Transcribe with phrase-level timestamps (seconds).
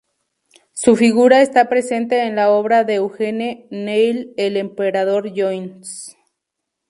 [0.73, 6.17] Su figura está presente en la obra de Eugene O'Neill "El emperador Jones".